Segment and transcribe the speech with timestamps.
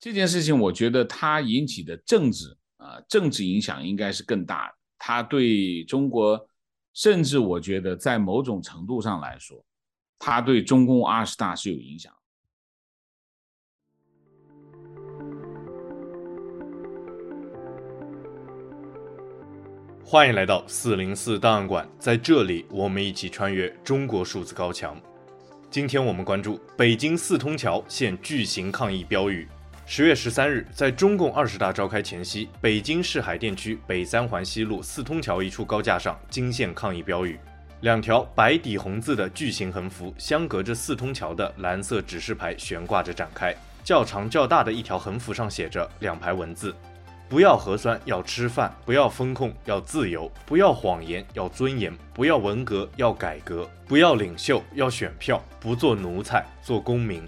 [0.00, 4.74] 这件事情，我觉得它引起的政治啊、政治影响应该是更大的。
[4.96, 6.48] 它对中国，
[6.94, 9.64] 甚至我觉得在某种程度上来说，
[10.16, 12.12] 它对中共二十大是有影响。
[20.04, 24.96] 欢迎来到四零四档案馆，在这里我们一起穿越中国数字高墙。
[25.68, 29.48] 今天我们关注北京四通桥现巨型抗议标语。
[29.90, 37.40] 十月十三日，在中共二十大召开前夕，北京市海淀区北三环西路四通桥一处高架上惊现抗议标语，
[37.80, 46.76] 两条白底红字的巨型横幅相隔着四通桥的蓝色指示牌悬挂着展开，较长较大的一条横幅上写着两排文字。
[47.26, 57.26] 不要核酸，要吃饭；不要风控，要自由；不要谎言，要尊严；不要文革，要改革；不要领袖，要选票；不做奴才，做公民。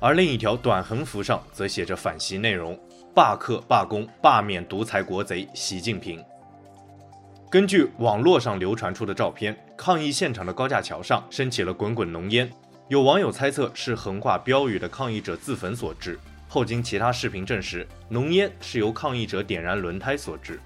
[0.00, 2.78] 而另一条短横幅上则写着反袭内容：
[3.14, 6.24] 罢课、罢工、罢免独裁国贼习近平。
[7.50, 12.48] 根据网络上流传出的照片，抗议现场的高架桥上升起了滚滚浓烟，
[12.88, 16.18] 有网友猜测是横挂标语的抗议者自焚所致。
[16.46, 20.60] 后经其他视频证实，浓烟是由抗议者点燃轮胎所致。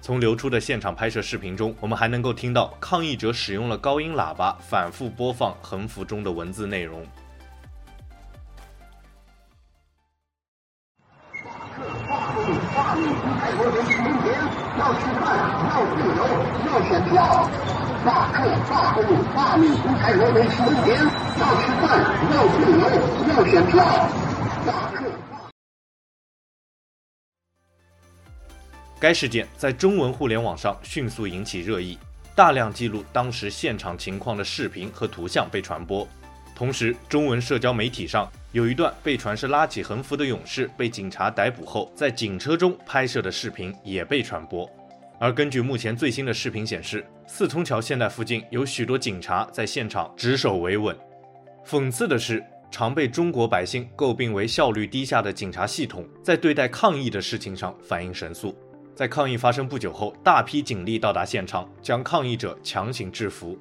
[0.00, 7.04] 从流出的现场拍摄视频中，我们还能够听到抗议者使用了高音喇叭反复播放横幅中的文字内容。
[13.00, 14.32] 罢课、罢工、罢免独裁国贼习近平，
[14.78, 15.24] 要吃饭，
[15.70, 16.20] 要自由，
[16.66, 17.14] 要选票。
[18.04, 18.38] 罢课、
[18.70, 18.98] 罢工、
[19.34, 20.88] 罢免独裁国贼习近平，
[21.38, 21.84] 要吃饭，
[22.32, 22.82] 要自由，
[23.28, 23.74] 要选票。
[28.98, 31.98] 该事件在中文互联网上迅速引起热议，
[32.34, 36.06] 大量记录当时现场情况的视频和图像被传播。
[36.54, 44.68] 同时，中文社交媒体上有一段被传是拉起横幅的勇士被警察逮捕后在警车中拍摄的视频也被传播。
[45.20, 50.96] 而根据目前最新的视频显示，四通桥现代附近有许多警察在现场值守维稳。
[51.64, 52.42] 讽刺的是，
[52.72, 58.56] 常被中国百姓诟病为效率低下的警察系统，在对待抗议的事情上反应神速。
[58.96, 63.56] 在抗议发生不久后，大批警力到达现场，将抗议者强行制服。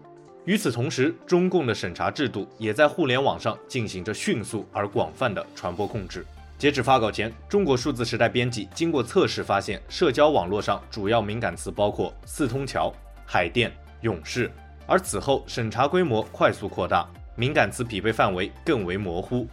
[0.50, 6.26] 与此同时，中共的审查制度也在互联网上进行着迅速而广泛的传播控制。
[6.58, 12.92] 截止发稿前，中国数字时代编辑经过测试发现，社交网络上主要敏感词包括四通桥、
[13.28, 13.72] 海淀、
[14.02, 14.52] 勇士，
[14.88, 19.48] 而此后审查规模快速扩大，敏感词匹配范围更为模糊。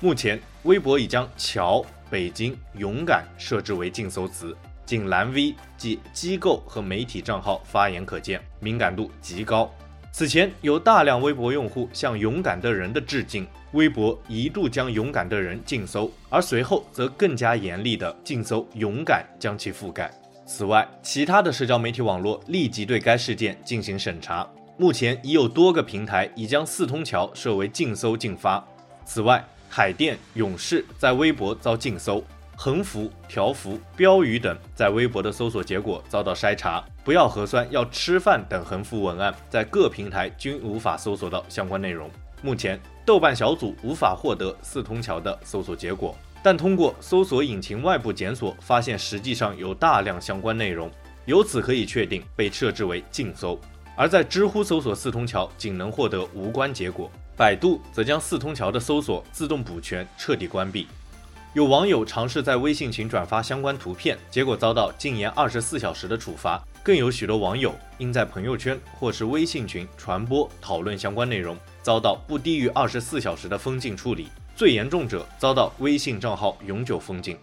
[0.00, 4.56] 目前，微博已将桥、北京、勇敢设置为禁搜词。
[4.86, 9.70] 仅蓝 V 即机构和媒体账号发言可见，敏感度极高。
[10.18, 20.10] 此前有大量微博用户向勇敢的人的致敬，微博一度将勇敢的人禁搜，而随后则更加严厉地禁搜勇敢，将其覆盖。
[20.44, 24.44] 此外，其他的社交媒体网络立即对该事件进行审查，
[24.76, 28.66] 目前已有多个平台已将四通桥设为禁搜禁发。
[29.04, 32.20] 此外，海淀勇士在微博遭禁搜。
[32.60, 42.10] 横幅、条幅、标语等在微博的搜索结果遭到筛查，不要核酸、要吃饭等横幅文案在各平台均无法搜索到相关内容。
[42.42, 42.76] 目前，
[43.06, 50.90] 豆瓣小组无法获得四通桥的搜索结果，但通过搜索引擎外部检索发现，实际上有大量相关内容，
[51.26, 53.56] 由此可以确定被设置为禁搜。
[53.94, 60.88] 而在知乎搜索四通桥，仅能获得无关结果，百度则将四通桥的搜索自动补全彻底关闭。
[61.54, 66.62] 有网友尝试在微信群转发相关图片，结果遭到禁言二十四小时的处罚。
[66.82, 74.28] 更有许多网友因在朋友圈或是微信群传播讨论相关内容，遭到不低于二十四小时的封禁处理。
[74.54, 77.36] 最严重者遭到微信账号永久封禁。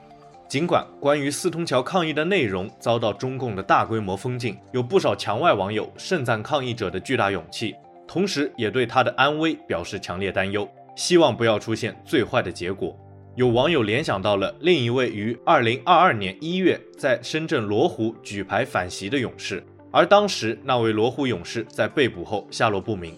[0.47, 7.75] 尽管关于四通桥抗议的内容遭到中共的大规模封禁，有不少墙外网友盛赞抗议者的巨大勇气，
[8.07, 12.95] 同时也对他的安危表示强烈担忧，希望不要出现最坏的结果。
[13.35, 19.61] 有网友联想到了另一位于二零二二年一月在深圳罗湖举牌反袭的勇士，
[19.91, 23.13] 而当时那位罗湖勇士在被捕后下落不明。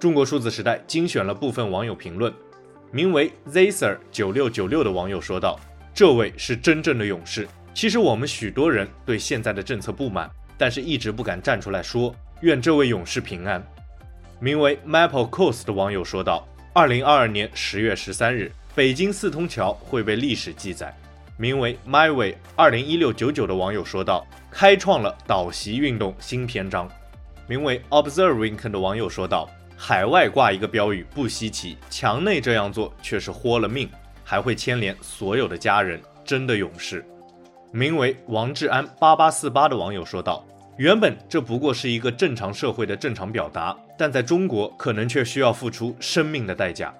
[0.00, 2.32] 中国数字时代精选了部分网友评论，
[2.90, 5.60] 名为 Zaser 九六九六的网友说道
[5.92, 7.46] ：“这位是真正的勇士。
[7.74, 12.14] 其实我们许多人对现在的政策不满，但是一直不敢站出来说。
[12.40, 13.62] 愿这位勇士平安。”
[14.40, 20.96] 名为 Maple Coast 的网友说道：“二零二二年十月十三日。”北京四通桥会被历史记载，
[21.36, 26.90] 名为 MyWay 二零一六九九的网友说道：“开创了岛袭运动新篇章。”
[27.46, 29.46] 名为 Observing 的网友说道
[29.76, 33.86] ：“海外挂一个标语不稀奇，墙内这样做却是豁了命。
[34.24, 37.04] 还会牵连所有的家人，真的勇士。
[37.72, 40.42] 名为王志安八八四八的网友说道
[40.78, 46.94] ：“原本这不过是一个正常社会的正常表达，但在中国可能却需要付出生命的代价。”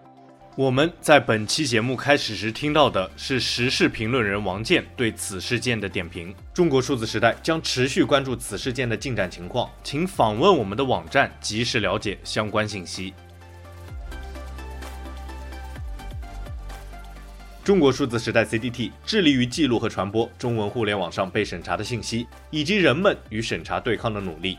[0.55, 6.35] 我们在本期节目开始时听到的是时事评论人王健对此事件的点评。
[6.53, 13.15] 中国数字时代将持续关注此事件的进展情况，请访问我们的网站，及时了解相关信息。
[17.65, 24.59] 中国数字时代 CDT 致力于记录和传播中文互联网上被审查的信息，以及人们与审查对抗的努力。